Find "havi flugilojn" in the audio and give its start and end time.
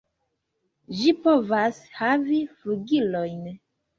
1.99-3.45